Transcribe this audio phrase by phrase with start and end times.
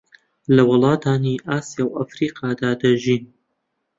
[0.55, 3.23] لە وڵاتانی ئاسیا و ئەفریقادا دەژین